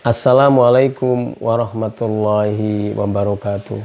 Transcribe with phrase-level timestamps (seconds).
[0.00, 3.84] Assalamualaikum warahmatullahi wabarakatuh.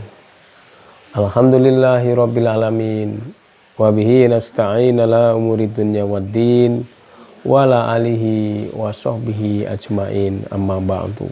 [1.12, 3.20] Alhamdulillahi rabbil alamin
[3.76, 6.88] wa bihi nasta'in ala umuri dunya waddin
[7.44, 11.28] wa la alihi wa sahbihi ajmain amma ba'du.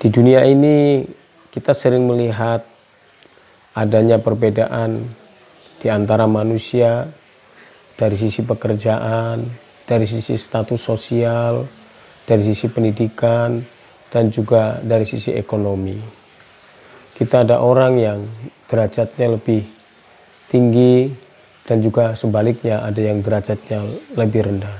[0.00, 1.04] Di dunia ini
[1.52, 2.64] kita sering melihat
[3.76, 5.04] adanya perbedaan
[5.84, 7.12] di antara manusia
[7.92, 9.44] dari sisi pekerjaan,
[9.84, 11.77] dari sisi status sosial,
[12.28, 13.64] dari sisi pendidikan,
[14.12, 15.96] dan juga dari sisi ekonomi.
[17.16, 18.18] Kita ada orang yang
[18.68, 19.64] derajatnya lebih
[20.48, 21.12] tinggi
[21.68, 23.84] dan juga sebaliknya ada yang derajatnya
[24.16, 24.78] lebih rendah.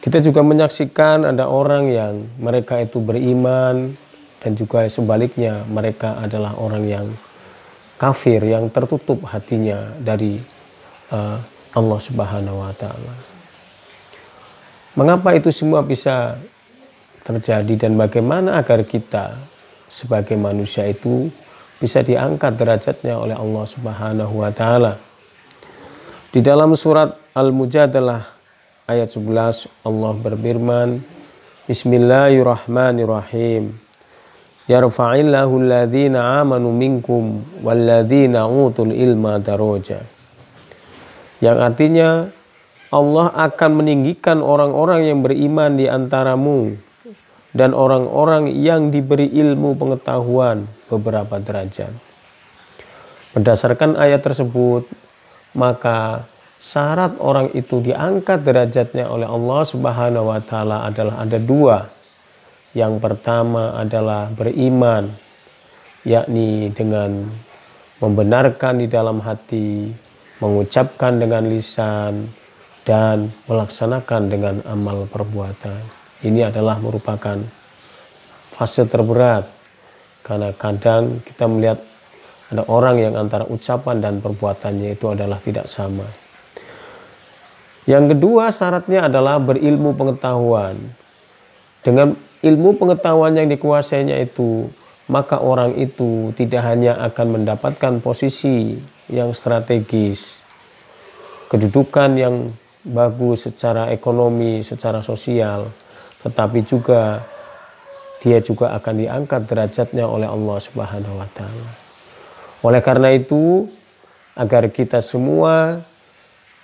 [0.00, 3.92] Kita juga menyaksikan ada orang yang mereka itu beriman
[4.40, 7.06] dan juga sebaliknya mereka adalah orang yang
[8.00, 10.40] kafir yang tertutup hatinya dari
[11.12, 11.36] uh,
[11.76, 13.39] Allah Subhanahu wa taala.
[14.98, 16.34] Mengapa itu semua bisa
[17.22, 19.38] terjadi dan bagaimana agar kita
[19.86, 21.30] sebagai manusia itu
[21.78, 24.98] bisa diangkat derajatnya oleh Allah Subhanahu wa taala.
[26.30, 28.40] Di dalam surat Al-Mujadalah
[28.90, 30.98] ayat 11 Allah berfirman
[31.70, 33.70] Bismillahirrahmanirrahim
[34.66, 40.02] Yarfa'illahu alladhina amanu minkum walladhina utul ilma daraja
[41.42, 42.26] Yang artinya
[42.90, 46.74] Allah akan meninggikan orang-orang yang beriman di antaramu
[47.54, 51.90] dan orang-orang yang diberi ilmu pengetahuan beberapa derajat.
[53.30, 54.90] Berdasarkan ayat tersebut,
[55.54, 56.26] maka
[56.58, 61.86] syarat orang itu diangkat derajatnya oleh Allah Subhanahu wa taala adalah ada dua.
[62.74, 65.10] Yang pertama adalah beriman,
[66.02, 67.30] yakni dengan
[67.98, 69.90] membenarkan di dalam hati,
[70.38, 72.30] mengucapkan dengan lisan,
[72.90, 75.78] dan melaksanakan dengan amal perbuatan.
[76.26, 77.38] Ini adalah merupakan
[78.50, 79.46] fase terberat
[80.26, 81.78] karena kadang kita melihat
[82.50, 86.02] ada orang yang antara ucapan dan perbuatannya itu adalah tidak sama.
[87.86, 90.74] Yang kedua syaratnya adalah berilmu pengetahuan.
[91.86, 94.66] Dengan ilmu pengetahuan yang dikuasainya itu,
[95.06, 98.76] maka orang itu tidak hanya akan mendapatkan posisi
[99.06, 100.42] yang strategis,
[101.48, 102.34] kedudukan yang
[102.84, 105.68] bagus secara ekonomi, secara sosial,
[106.24, 107.20] tetapi juga
[108.20, 111.68] dia juga akan diangkat derajatnya oleh Allah Subhanahu wa taala.
[112.60, 113.64] Oleh karena itu,
[114.36, 115.80] agar kita semua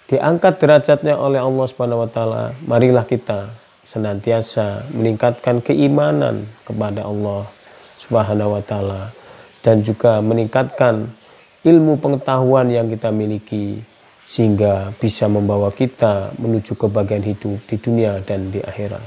[0.07, 3.49] diangkat derajatnya oleh Allah Subhanahu wa taala, marilah kita
[3.81, 7.49] senantiasa meningkatkan keimanan kepada Allah
[7.97, 9.15] Subhanahu wa taala
[9.65, 11.09] dan juga meningkatkan
[11.65, 13.81] ilmu pengetahuan yang kita miliki
[14.27, 19.07] sehingga bisa membawa kita menuju kebahagiaan hidup di dunia dan di akhirat.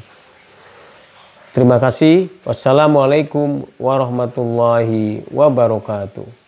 [1.51, 2.31] Terima kasih.
[2.47, 6.38] Wassalamualaikum warahmatullahi wabarakatuh.